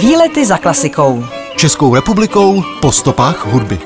[0.00, 1.24] Výlety za klasikou.
[1.56, 3.78] Českou republikou po stopách hudby.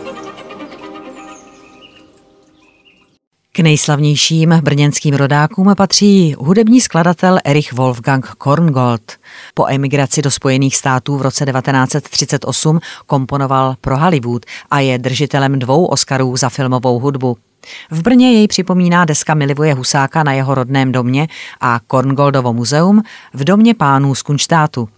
[3.52, 9.12] K nejslavnějším brněnským rodákům patří hudební skladatel Erich Wolfgang Korngold.
[9.54, 15.86] Po emigraci do Spojených států v roce 1938 komponoval pro Hollywood a je držitelem dvou
[15.86, 17.36] Oscarů za filmovou hudbu.
[17.90, 21.28] V Brně jej připomíná deska Milivoje Husáka na jeho rodném domě
[21.60, 23.02] a Korngoldovo muzeum
[23.34, 24.88] v domě pánů z Kunštátu.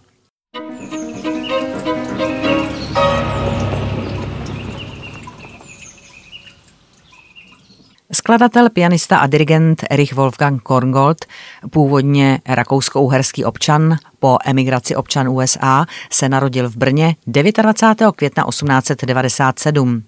[8.23, 11.25] Skladatel, pianista a dirigent Erich Wolfgang Korngold,
[11.69, 18.15] původně rakousko-uherský občan, po emigraci občan USA, se narodil v Brně 29.
[18.15, 20.03] května 1897.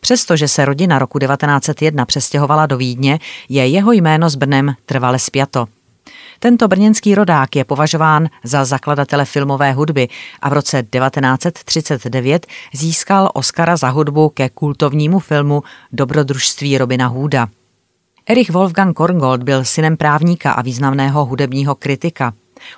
[0.00, 3.18] Přestože se rodina roku 1901 přestěhovala do Vídně,
[3.48, 5.66] je jeho jméno s Brnem trvale spjato.
[6.38, 10.08] Tento brněnský rodák je považován za zakladatele filmové hudby
[10.40, 15.62] a v roce 1939 získal Oscara za hudbu ke kultovnímu filmu
[15.92, 17.48] Dobrodružství Robina Hooda.
[18.30, 22.32] Erich Wolfgang Korngold byl synem právníka a významného hudebního kritika.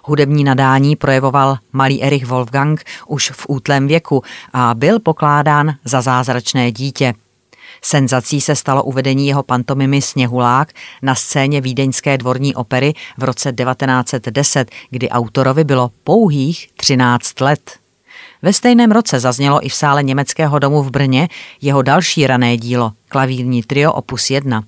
[0.05, 4.23] Hudební nadání projevoval malý Erich Wolfgang už v útlém věku
[4.53, 7.15] a byl pokládán za zázračné dítě.
[7.83, 10.73] Senzací se stalo uvedení jeho pantomimy Sněhulák
[11.03, 17.79] na scéně Vídeňské dvorní opery v roce 1910, kdy autorovi bylo pouhých 13 let.
[18.43, 21.29] Ve stejném roce zaznělo i v sále Německého domu v Brně
[21.61, 24.65] jeho další rané dílo, klavírní trio opus 1.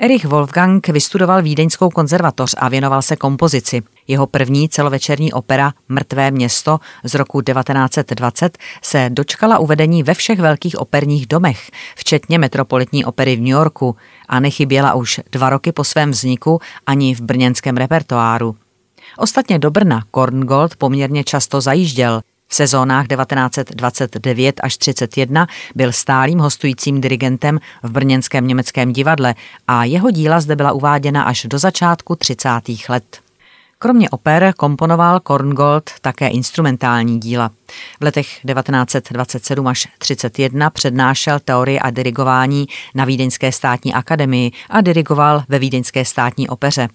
[0.00, 3.82] Erich Wolfgang vystudoval Vídeňskou konzervatoř a věnoval se kompozici.
[4.08, 10.78] Jeho první celovečerní opera Mrtvé město z roku 1920 se dočkala uvedení ve všech velkých
[10.78, 13.96] operních domech, včetně Metropolitní opery v New Yorku
[14.28, 18.56] a nechyběla už dva roky po svém vzniku ani v brněnském repertoáru.
[19.16, 22.20] Ostatně do Brna Korngold poměrně často zajížděl.
[22.50, 29.34] V sezónách 1929 až 31 byl stálým hostujícím dirigentem v brněnském německém divadle
[29.68, 32.48] a jeho díla zde byla uváděna až do začátku 30.
[32.88, 33.20] let.
[33.78, 37.50] Kromě oper komponoval Korngold také instrumentální díla.
[38.00, 45.42] V letech 1927 až 31 přednášel teorie a dirigování na Vídeňské státní akademii a dirigoval
[45.48, 46.88] ve Vídeňské státní opeře.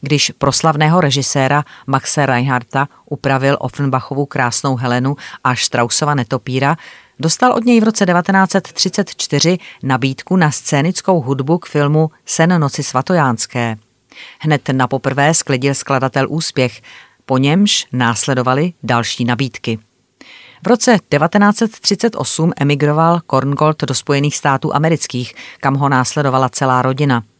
[0.00, 6.76] Když proslavného režiséra Maxe Reinharta upravil Offenbachovu krásnou Helenu a Straussova netopíra,
[7.18, 13.76] dostal od něj v roce 1934 nabídku na scénickou hudbu k filmu Sen noci svatojánské.
[14.38, 16.82] Hned na poprvé sklidil skladatel úspěch,
[17.26, 19.78] po němž následovaly další nabídky.
[20.64, 27.22] V roce 1938 emigroval Korngold do Spojených států amerických, kam ho následovala celá rodina–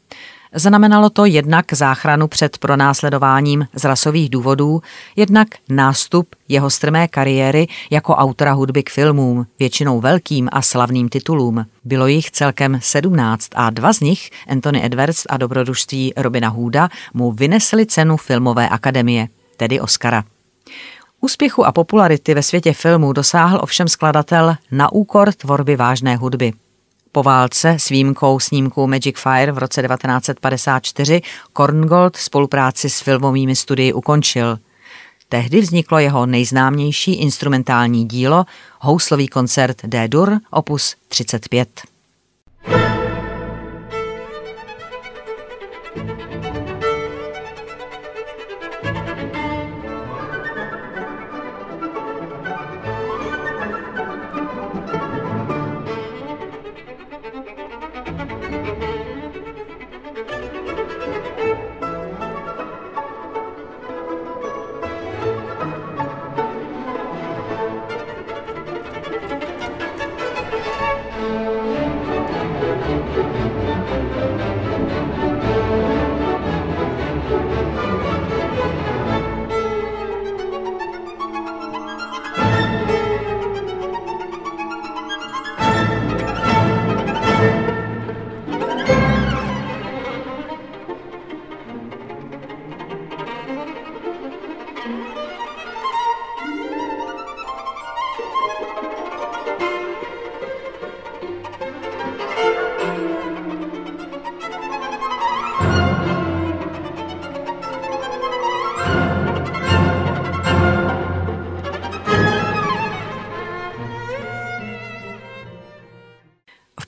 [0.55, 4.83] Znamenalo to jednak záchranu před pronásledováním z rasových důvodů,
[5.17, 11.67] jednak nástup jeho strmé kariéry jako autora hudby k filmům, většinou velkým a slavným titulům.
[11.85, 17.33] Bylo jich celkem sedmnáct a dva z nich, Anthony Edwards a dobrodružství Robina Hooda, mu
[17.33, 20.25] vynesli cenu Filmové akademie, tedy Oscara.
[21.21, 26.53] Úspěchu a popularity ve světě filmu dosáhl ovšem skladatel na úkor tvorby vážné hudby.
[27.13, 33.93] Po válce s výjimkou snímku Magic Fire v roce 1954 Korngold spolupráci s filmovými studii
[33.93, 34.59] ukončil.
[35.29, 38.45] Tehdy vzniklo jeho nejznámější instrumentální dílo,
[38.81, 41.69] houslový koncert D-dur opus 35.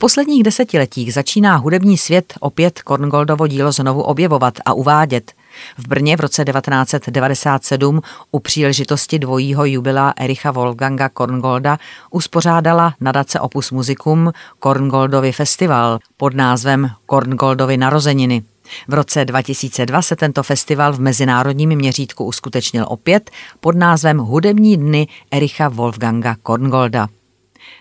[0.00, 5.32] posledních desetiletích začíná hudební svět opět Korngoldovo dílo znovu objevovat a uvádět.
[5.78, 11.78] V Brně v roce 1997 u příležitosti dvojího jubila Ericha Wolfganga Korngolda
[12.10, 18.42] uspořádala nadace Opus Musicum Korngoldovy festival pod názvem Korngoldovy narozeniny.
[18.88, 23.30] V roce 2002 se tento festival v mezinárodním měřítku uskutečnil opět
[23.60, 27.08] pod názvem Hudební dny Ericha Wolfganga Korngolda.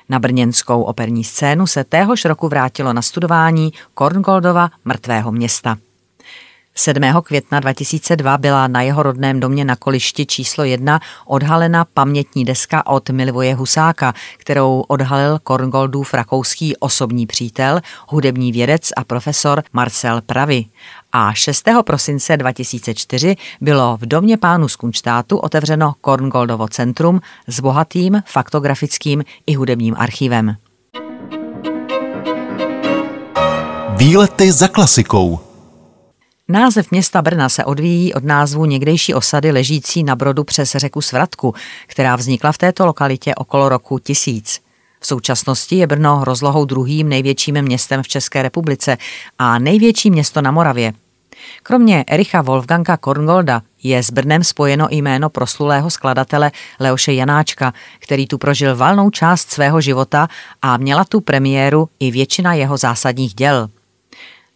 [0.10, 5.78] Na brněnskou operní scénu se téhož roku vrátilo na studování Korngoldova mrtvého města.
[6.82, 7.02] 7.
[7.24, 13.10] května 2002 byla na jeho rodném domě na kolišti číslo 1 odhalena pamětní deska od
[13.10, 20.66] Milivoje Husáka, kterou odhalil Korngoldův rakouský osobní přítel, hudební vědec a profesor Marcel Pravi.
[21.12, 21.64] A 6.
[21.86, 29.54] prosince 2004 bylo v domě pánu z Kunštátu otevřeno Korngoldovo centrum s bohatým faktografickým i
[29.54, 30.56] hudebním archivem.
[33.98, 35.49] Výlety za klasikou.
[36.52, 41.54] Název města Brna se odvíjí od názvu někdejší osady ležící na brodu přes řeku Svratku,
[41.88, 44.60] která vznikla v této lokalitě okolo roku 1000.
[45.00, 48.98] V současnosti je Brno rozlohou druhým největším městem v České republice
[49.40, 50.94] a největší město na Moravě.
[51.64, 58.38] Kromě Ericha Wolfganga Korngolda je s Brnem spojeno jméno proslulého skladatele Leoše Janáčka, který tu
[58.38, 60.28] prožil valnou část svého života
[60.62, 63.70] a měla tu premiéru i většina jeho zásadních děl.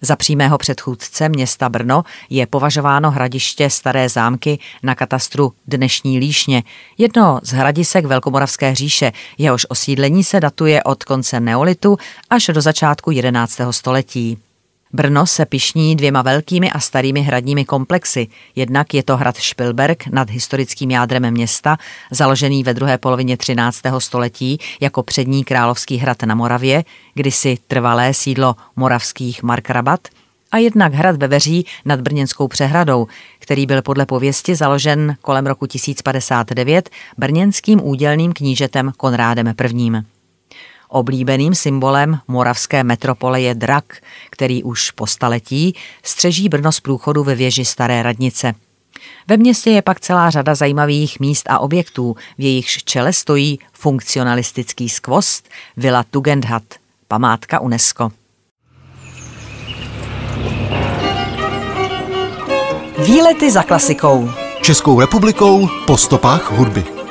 [0.06, 6.64] Za přímého předchůdce města Brno je považováno hradiště Staré zámky na katastru dnešní Líšně,
[6.98, 11.98] jedno z hradisek Velkomoravské říše, jehož osídlení se datuje od konce neolitu
[12.30, 13.62] až do začátku 11.
[13.72, 14.43] století.
[14.94, 18.28] Brno se pišní dvěma velkými a starými hradními komplexy.
[18.56, 21.78] Jednak je to hrad Špilberg nad historickým jádrem města,
[22.12, 23.82] založený ve druhé polovině 13.
[24.00, 30.08] století jako přední královský hrad na Moravě, kdysi trvalé sídlo moravských markrabat,
[30.52, 33.08] a jednak hrad ve Veří nad Brněnskou přehradou,
[33.40, 40.13] který byl podle pověsti založen kolem roku 1059 brněnským údělným knížetem Konrádem I.
[40.94, 43.98] Oblíbeným symbolem moravské metropole je drak,
[44.30, 48.54] který už po staletí střeží Brno z průchodu ve věži Staré radnice.
[49.28, 54.90] Ve městě je pak celá řada zajímavých míst a objektů, v jejichž čele stojí funkcionalistický
[54.90, 56.64] skvost Villa Tugendhat,
[57.08, 58.12] památka UNESCO.
[63.06, 64.30] Výlety za klasikou.
[64.62, 67.03] Českou republikou po stopách hudby.